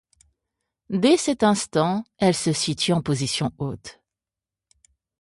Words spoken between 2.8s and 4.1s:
en position haute.